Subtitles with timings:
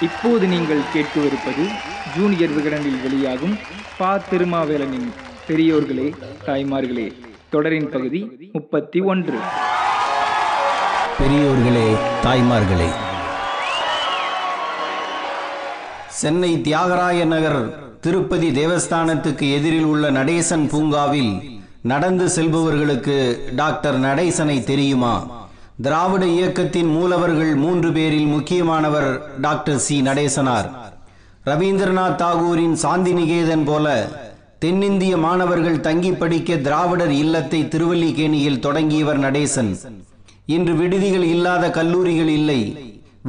[0.00, 1.68] இப்போது நீங்கள் கேட்கவிருப்பது
[2.16, 3.58] ஜூனியர் விகடனில் வெளியாகும்
[3.98, 5.12] பா திருமாவேலனின்
[5.48, 6.14] பெரியோர்களே
[6.46, 7.16] தாய்மார்களே
[7.50, 9.38] தொடரின் பகுதி முப்பத்தி ஒன்று.
[11.18, 12.90] பெரியோர்களே தாய்மார்களே.
[16.06, 25.45] சென்னை தியாகராய நகர் திருப்பதி தேவஸ்தானத்துக்கு எதிரில் உள்ள நடேசன் பூங்காவில் நடந்து செல்பவர்களுக்கு டாக்டர் நடேசனை தெரியுமா?
[25.82, 30.02] திராவிட இயக்கத்தின் மூலவர்கள் மூன்று பேரில் முக்கியமானவர் டாக்டர் சி.
[30.02, 30.68] நடேசனார்.
[31.44, 34.08] ரவீந்திரநாத் தாகூரின் சாந்தி நிகேதன் போல
[34.58, 39.78] தென்னிந்திய மாணவர்கள் தங்கி படிக்க திராவிடர் இல்லத்தை திருவல்லிக்கேணியில் தொடங்கியவர் நடேசன்.
[40.46, 42.60] இன்று விடுதிகள் இல்லாத கல்லூரிகள் இல்லை.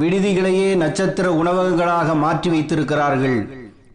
[0.00, 3.38] விடுதிகளையே நட்சத்திர உணவகங்களாக மாற்றி வைத்திருக்கிறார்கள்.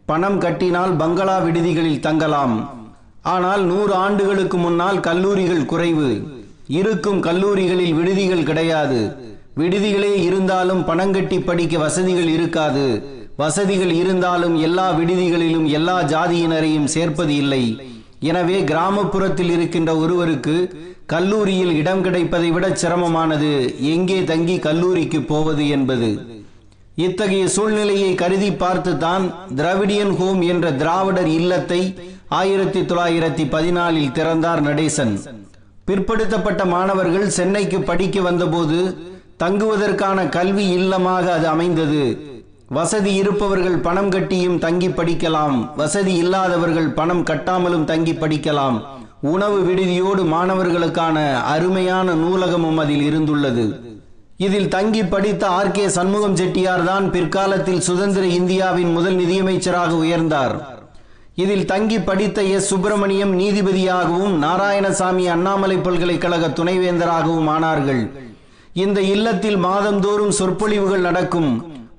[0.06, 2.86] பணம் கட்டினால் பங்களா விடுதிகளில் தங்கலாம்.
[3.22, 6.33] ஆனால் நூறு ஆண்டுகளுக்கு முன்னால் கல்லூரிகள் குறைவு.
[6.66, 9.16] இருக்கும் கல்லூரிகளில் விடுதிகள் கிடையாது.
[9.56, 13.04] விடுதிகளே இருந்தாலும் பணம் கட்டி படிக்க வசதிகள் இருக்காது.
[13.36, 17.80] வசதிகள் இருந்தாலும் எல்லா விடுதிகளிலும் எல்லா ஜாதியினரையும் சேர்ப்பது இல்லை.
[18.20, 20.74] எனவே கிராமப்புறத்தில் இருக்கின்ற ஒருவருக்கு
[21.06, 26.18] கல்லூரியில் இடம் கிடைப்பதை விட சிரமமானது எங்கே தங்கி கல்லூரிக்கு போவது என்பது.
[26.94, 31.96] இத்தகைய சூழ்நிலையை கருதி பார்த்துதான் திராவிடியன் ஹோம் என்ற திராவிடர் இல்லத்தை
[32.28, 35.16] ஆயிரத்தி தொள்ளாயிரத்தி பதினாலில் திறந்தார் நடேசன்.
[35.88, 38.78] பிற்படுத்தப்பட்ட மாணவர்கள் சென்னைக்கு படிக்க வந்தபோது
[39.42, 42.04] தங்குவதற்கான கல்வி இல்லமாக அது அமைந்தது.
[42.68, 45.56] வசதி இருப்பவர்கள் பணம் கட்டியும் தங்கி படிக்கலாம்.
[45.76, 48.78] வசதி இல்லாதவர்கள் பணம் கட்டாமலும் தங்கி படிக்கலாம்.
[49.20, 53.66] உணவு விடுதியோடு மாணவர்களுக்கான அருமையான நூலகமும் அதில் இருந்துள்ளது.
[54.36, 60.73] இதில் தங்கி படித்த ஆர் கே சண்முகம் செட்டியார் தான் பிற்காலத்தில் சுதந்திர இந்தியாவின் முதல் நிதியமைச்சராக உயர்ந்தார்.
[61.34, 62.66] இதில் தங்கி படித்த எஸ்.
[62.66, 68.10] சுப்பிரமணியம் நீதிபதியாகவும் நாராயணசாமி அண்ணாமலை பல்கலைக்கழக துணைவேந்தராகவும் ஆனார்கள்.
[68.72, 71.50] இந்த இல்லத்தில் மாதந்தோறும் சொற்பொழிவுகள் நடக்கும்.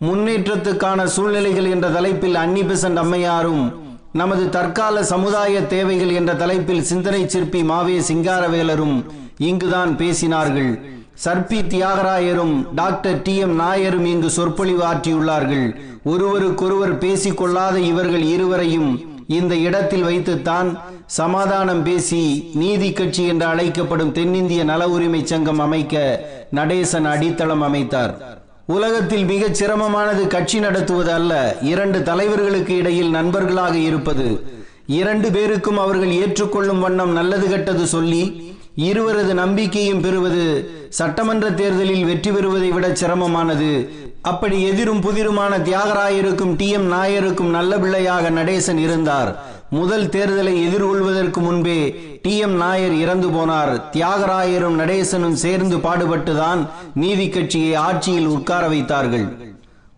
[0.01, 3.63] முன்னேற்றத்துக்கான சூழ்நிலைகள் என்ற தலைப்பில் அன்னி பெசன்ட் அம்மையாரும்
[4.11, 8.97] நமது தற்கால சமுதாய தேவைகள் என்ற தலைப்பில் சிந்தனை சிற்பி மாவே சிங்காரவேலரும்
[9.37, 10.71] இங்குதான் பேசினார்கள்.
[11.25, 15.67] சர்பி தியாகராயரும் டாக்டர் டி எம் நாயரும் இங்கு சொற்பொழிவு ஆற்றியுள்ளார்கள்.
[16.03, 18.89] ஒருவருக்கொருவர் பேசிக்கொள்ளாத இவர்கள் இருவரையும்
[19.27, 26.25] இந்த இடத்தில் வைத்துத்தான் சமாதானம் பேசி நீதி கட்சி என்று அழைக்கப்படும் தென்னிந்திய நல உரிமை சங்கம் அமைக்க
[26.55, 28.13] நடேசன் அடித்தளம் அமைத்தார்.
[28.65, 34.43] உலகத்தில் மிகச் சிரமமானது கட்சி நடத்துவது அல்ல இரண்டு தலைவர்களுக்கு இடையில் நண்பர்களாக இருப்பது.
[34.85, 42.69] இரண்டு பேருக்கும் அவர்கள் ஏற்றுக்கொள்ளும் வண்ணம் நல்லது கெட்டது சொல்லி இருவரது நம்பிக்கையும் பெறுவது சட்டமன்ற தேர்தலில் வெற்றி பெறுவதை
[42.71, 43.89] விட சிரமமானது.
[44.21, 49.39] அப்படி எதிரும் புதிருமான தியாகராயருக்கும் டி எம் நாயருக்கும் நல்ல பிள்ளையாக நடேசன் இருந்தார்.
[49.69, 53.81] முதல் தேர்தலை எதிர்கொள்வதற்கு முன்பே டி எம் நாயர் இறந்து போனார்.
[53.91, 59.27] தியாகராயரும் நடேசனும் சேர்ந்து பாடுபட்டுதான் நீதி கட்சியை ஆட்சியில் உட்கார வைத்தார்கள்.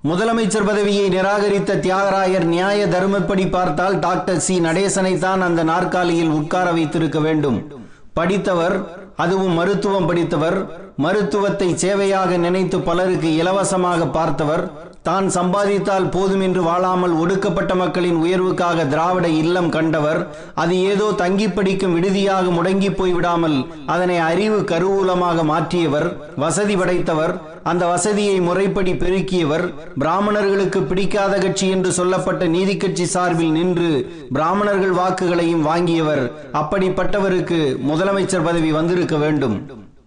[0.08, 7.20] முதலமைச்சர் பதவியை நிராகரித்த தியாகராயர் நியாய தர்மப்படி பார்த்தால் டாக்டர் சி நடேசனை தான் அந்த நாற்காலியில் உட்கார வைத்திருக்க
[7.20, 7.86] வேண்டும்.
[8.18, 8.76] படித்தவர்
[9.16, 10.58] அதுவும் மருத்துவம் படித்தவர்
[10.98, 14.64] மருத்துவத்தை சேவையாக நினைத்து பலருக்கு இலவசமாக பார்த்தவர்
[15.08, 20.20] தான் சம்பாதித்தால் போதும் என்று வாழாமல் ஒடுக்கப்பட்ட மக்களின் உயர்வுக்காக திராவிட இல்லம் கண்டவர்
[20.54, 28.36] அது ஏதோ தங்கி படிக்கும் விடுதியாக முடங்கி போய்விடாமல் அதனை அறிவு கருவூலமாக மாற்றியவர் வசதி படைத்தவர் அந்த வசதியை
[28.40, 29.66] முறைப்படி பெருக்கியவர்
[30.00, 33.90] பிராமணர்களுக்கு பிடிக்காத கட்சி என்று சொல்லப்பட்ட நீதி கட்சி சார்பில் நின்று
[34.34, 39.58] பிராமணர்கள் வாக்குகளையும் வாங்கியவர் அப்படிப்பட்டவருக்கு முதலமைச்சர் பதவி வந்திருக்க வேண்டும்.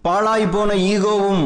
[0.01, 1.45] பாழாய் போன ஈகோவும்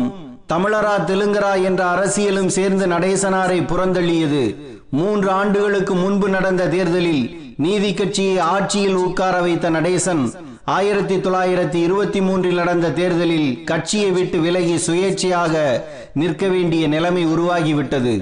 [0.52, 4.56] தமிழரா தெலுங்கரா என்ற அரசியலும் சேர்ந்து நடேசனாரை புறந்தள்ளியது.
[4.90, 12.56] மூன்று ஆண்டுகளுக்கு முன்பு நடந்த தேர்தலில் நீதி கட்சியை ஆட்சியில் உட்கார வைத்த நடேசன் ஆயிரத்தி தொள்ளாயிரத்தி இருபத்தி மூன்றில்
[12.56, 15.82] நடந்த தேர்தலில் கட்சியை விட்டு விலகி சுயேட்சையாக
[16.14, 18.16] நிற்க வேண்டிய நிலைமை உருவாகிவிட்டது.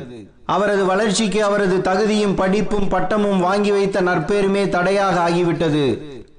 [0.45, 5.85] அவரது வளர்ச்சிக்கு அவரது தகுதியும் படிப்பும் பட்டமும் வாங்கி வைத்த நற்பேருமே தடையாக ஆகிவிட்டது.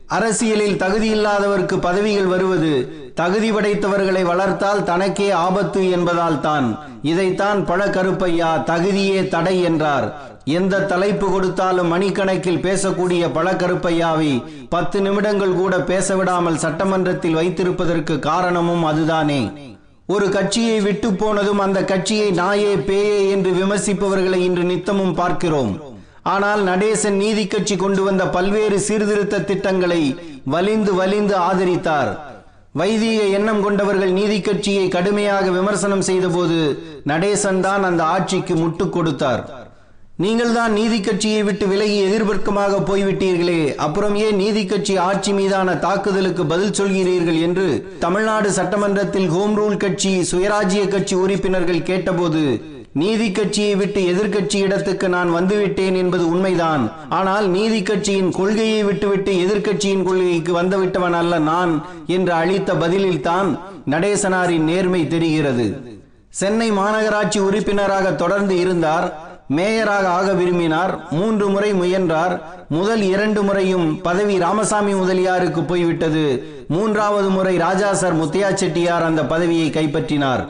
[0.06, 6.66] அரசியலில் தகுதியில்லாதவருக்கு பதவிகள் வருவது தகுதி படைத்தவர்களை வளர்த்தால் தனக்கே ஆபத்து என்பதால் தான்.
[7.10, 10.06] இதைத்தான் பழ கருப்பையா தகுதியே தடை என்றார்.
[10.58, 14.32] எந்த தலைப்பு கொடுத்தாலும் மணிக்கணக்கில் பேசக்கூடிய பழ கருப்பையாவை
[14.74, 19.42] பத்து நிமிடங்கள் கூட பேசவிடாமல் சட்டமன்றத்தில் வைத்திருப்பதற்கு காரணமும் அதுதானே.
[20.14, 25.72] ஒரு கட்சியை விட்டு போனதும் அந்த கட்சியை நாயே பேயே என்று விமர்சிப்பவர்களை இன்று நித்தமும் பார்க்கிறோம்.
[26.34, 30.02] ஆனால் நடேசன் நீதி கட்சி கொண்டு வந்த பல்வேறு சீர்திருத்த திட்டங்களை
[30.54, 32.12] வலிந்து வலிந்து ஆதரித்தார்.
[32.74, 36.56] வைதிக எண்ணம் கொண்டவர்கள் நீதி கட்சியை கடுமையாக விமர்சனம் செய்தபோது
[37.06, 39.42] நடேசன் தான் அந்த ஆட்சிக்கு முட்டு கொடுத்தார்.
[40.18, 46.44] நீங்கள் தான் நீதி கட்சியை விட்டு விலகி எதிர்பர்க்கமாக போய்விட்டீர்களே அப்புறம் ஏன் நீதி கட்சி ஆட்சி மீதான தாக்குதலுக்கு
[46.46, 47.66] பதில் சொல்கிறீர்கள் என்று
[47.98, 52.42] தமிழ்நாடு சட்டமன்றத்தில் ஹோம் ரூல் கட்சி சுயராஜ்ய கட்சி உறுப்பினர்கள் கேட்டபோது
[53.00, 56.82] நீதி கட்சியை விட்டு எதிர்கட்சி இடத்துக்கு நான் வந்துவிட்டேன் என்பது உண்மைதான்.
[57.08, 61.72] ஆனால் நீதி கட்சியின் கொள்கையை விட்டுவிட்டு எதிர்கட்சியின் கொள்கைக்கு வந்துவிட்டவன் அல்ல நான்
[62.06, 63.48] என்று அளித்த பதிலில்தான்
[63.94, 65.66] நடேசனாரின் நேர்மை தெரிகிறது.
[66.40, 69.06] சென்னை மாநகராட்சி உறுப்பினராக தொடர்ந்து இருந்தார்
[69.56, 72.34] மேயராக ஆக விரும்பினார் மூன்று முறை முயன்றார்
[72.68, 76.26] முதல் இரண்டு முறையும் பதவி ராமசாமி முதலியாருக்கு போய்விட்டது.
[76.68, 80.44] மூன்றாவது முறை ராஜா சார் முத்தையா செட்டியார் அந்த பதவியை கைப்பற்றினார்.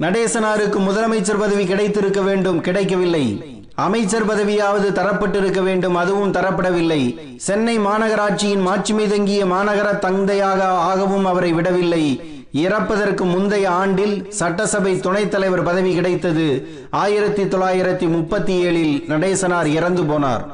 [0.00, 3.26] நடேசனாருக்கு முதலமைச்சர் பதவி கிடைத்திருக்க வேண்டும் கிடைக்கவில்லை.
[3.74, 7.18] அமைச்சர் பதவியாவது தரப்பட்டிருக்க வேண்டும் அதுவும் தரப்படவில்லை.
[7.36, 12.20] சென்னை மாநகராட்சியின் மாட்சிமை தங்கிய மாநகர தந்தையாக ஆகவும் அவரை விடவில்லை.
[12.52, 16.68] இறப்பதற்கு முந்தைய ஆண்டில் சட்டசபை துணைத் தலைவர் பதவி கிடைத்தது.
[16.90, 20.44] ஆயிரத்தி தொள்ளாயிரத்தி முப்பத்தி ஏழில் நடேசனார் இறந்து போனார்.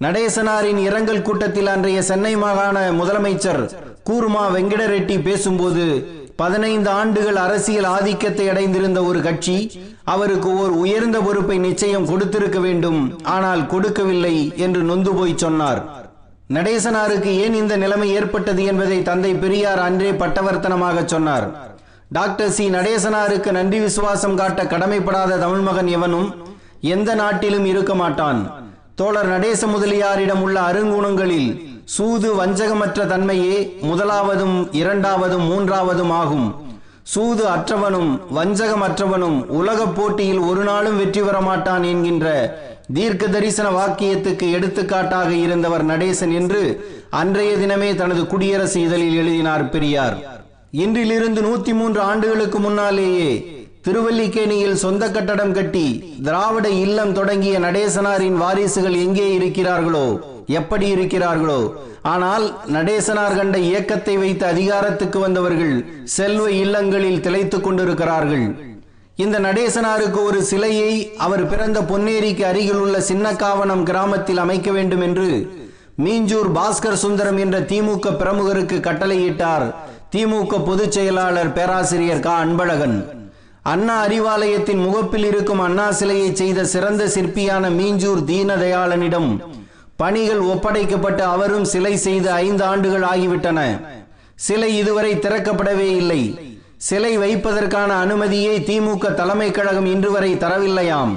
[0.00, 3.70] நடேசனாரின் இரங்கல் கூட்டத்தில் அன்றைய சென்னை மாகாண முதலமைச்சர்
[4.10, 9.56] கூர்மா வெங்கடரெட்டி பேசும்போது பதினைந்து ஆண்டுகள் அரசியல் ஆதிக்கத்தை அடைந்திருந்த ஒரு கட்சி
[10.14, 13.00] அவருக்கு ஓர் உயர்ந்த பொறுப்பை நிச்சயம் கொடுத்திருக்க வேண்டும்.
[13.36, 15.80] ஆனால் கொடுக்கவில்லை என்று நொந்து போய் சொன்னார்.
[16.56, 21.46] நடேசனாருக்கு ஏன் இந்த நிலைமை ஏற்பட்டது என்பதை தந்தை பெரியார் அன்றே பட்டவர்த்தனமாக சொன்னார்.
[22.16, 22.66] Doctor C.
[22.70, 26.28] நடேசனாருக்கு நன்றி விசுவாசம் காட்ட கடமைப்படாத தமிழ் மகன் எவனும்
[26.94, 28.40] எந்த நாட்டிலும் இருக்க மாட்டான்.
[29.00, 31.50] தோழர் நடேச முதலியாரிடம் உள்ள அருங்குணங்களில்
[31.94, 36.48] சூது வஞ்சகமற்ற தன்மையே முதலாவதும் இரண்டாவதும் மூன்றாவதும் ஆகும்.
[37.02, 42.26] சூது அற்றவனும் வஞ்சகமற்றவனும் உலகப் போட்டியில் ஒரு நாளும் வெற்றி பெற மாட்டான் என்கின்ற
[42.94, 46.62] தீர்க்க தரிசன வாக்கியத்துக்கு எடுத்துக்காட்டாக இருந்தவர் நடேசன் என்று
[47.10, 50.16] அன்றைய தினமே தனது குடியரசு இதழில் எழுதினார் பெரியார்.
[50.84, 53.28] இன்றிலிருந்து நூத்தி மூன்று ஆண்டுகளுக்கு முன்னாலேயே
[53.86, 55.86] திருவல்லிக்கேணியில் சொந்த கட்டடம் கட்டி
[56.24, 60.08] திராவிட இல்லம் தொடங்கிய நடேசனாரின் வாரிசுகள் எங்கே இருக்கிறார்களோ
[60.48, 61.72] எப்படி இருக்கிறார்களோ.
[62.02, 68.76] ஆனால் நடேசனார் கண்ட இயக்கத்தை வைத்து அதிகாரத்துக்கு வந்தவர்கள் செல்வ இல்லங்களில் திளைத்துக் கொண்டிருக்கிறார்கள்.
[69.16, 75.56] இந்த நடேசனாருக்கு ஒரு சிலையை அவர் பிறந்த பொன்னேரிக்கு அருகில் உள்ள சின்னக்காவனம் கிராமத்தில் அமைக்க வேண்டும் என்று
[76.04, 79.74] மீஞ்சூர் பாஸ்கர் சுந்தரம் என்ற திமுக பிரமுகருக்கு கட்டளையிட்டார்.
[80.16, 82.44] திமுக பொதுச் செயலாளர் பேராசிரியர் க.
[82.44, 83.04] அன்பழகன்.
[83.62, 89.56] அண்ணா அறிவாலயத்தின் முகப்பில் இருக்கும் அண்ணா சிலையை செய்த சிறந்த சிற்பியான மீஞ்சூர் தீனதயாளனிடம்
[90.00, 93.80] பணிகள் ஒப்படைக்கப்பட்டு அவரும் சிலை செய்து ஐந்து ஆண்டுகள் ஆகிவிட்டன.
[94.34, 96.20] சிலை இதுவரை திறக்கப்படவே இல்லை.
[96.76, 101.14] சிலை வைப்பதற்கான அனுமதியை திமுக தலைமை கழகம் இன்று வரை தரவில்லையாம்.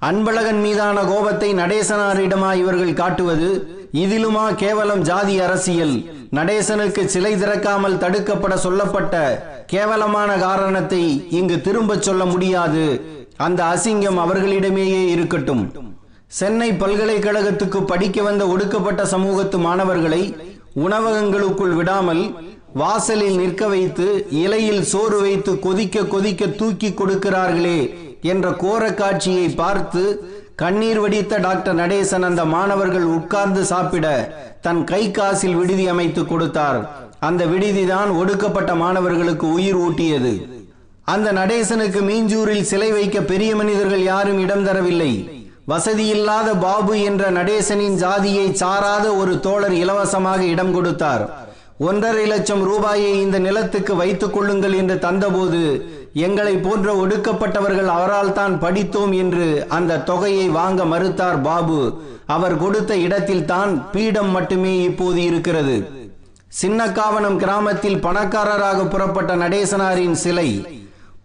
[0.00, 3.48] அன்பழகன் மீதான கோபத்தை நடேசனாரிடமா இவர்கள் காட்டுவது?
[3.92, 5.96] இதிலுமா கேவலம் ஜாதி அரசியல்.
[6.32, 9.14] நடேசனுக்கு சிலை திறக்காமல் தடுக்கப்பட சொல்லப்பட்ட
[9.66, 12.84] கேவலமான காரணத்தை இங்கு திரும்பச் சொல்ல முடியாது.
[13.36, 15.98] அந்த அசிங்கம் அவர்களிடமேயே இருக்கட்டும்.
[16.38, 20.20] சென்னை பல்கலைக்கழகத்துக்கு படிக்க வந்த ஒடுக்கப்பட்ட சமூகத்து மாணவர்களை
[20.84, 22.22] உணவகங்களுக்குள் விடாமல்
[22.80, 24.06] வாசலில் நிற்க வைத்து
[24.42, 27.80] இலையில் சோறு வைத்து கொதிக்க கொதிக்க தூக்கி கொடுக்கிறார்களே
[28.32, 30.02] என்ற கோர காட்சியை பார்த்து
[30.62, 34.06] கண்ணீர் வடித்த டாக்டர் நடேசன் அந்த மாணவர்கள் உட்கார்ந்து சாப்பிட
[34.66, 36.80] தன் கை காசில் விடுதி அமைத்து கொடுத்தார்.
[37.28, 40.34] அந்த விடுதிதான் ஒடுக்கப்பட்ட மாணவர்களுக்கு உயிர் ஊட்டியது.
[41.14, 45.12] அந்த நடேசனுக்கு மீஞ்சூரில் சிலை வைக்க பெரிய மனிதர்கள் யாரும் இடம் தரவில்லை.
[45.70, 51.24] வசதியில்லாத பாபு என்ற நடேசனின் ஜாதியை சாராத ஒரு தோழர் இலவசமாக இடம் கொடுத்தார்.
[51.88, 55.60] ஒன்றரை லட்சம் ரூபாயை இந்த நிலத்துக்கு வைத்துக் கொள்ளுங்கள் என்று தந்தபோது
[56.26, 61.80] எங்களை போன்ற ஒடுக்கப்பட்டவர்கள் அவரால் தான் படித்தோம் என்று அந்த தொகையை வாங்க மறுத்தார் பாபு.
[62.36, 65.76] அவர் கொடுத்த இடத்தில் தான் பீடம் மட்டுமே இப்போது இருக்கிறது.
[66.60, 70.48] சின்னக்காவனம் கிராமத்தில் பணக்காரராக புறப்பட்ட நடேசனாரின் சிலை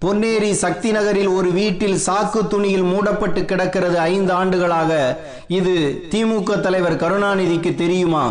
[0.05, 4.91] பொன்னேரி சக்தி நகரில் ஒரு வீட்டில் சாக்கு துணியில் மூடப்பட்டு கிடக்கிறது ஐந்து ஆண்டுகளாக.
[5.59, 5.73] இது
[6.11, 8.25] திமுக தலைவர் கருணாநிதிக்கு தெரியுமா?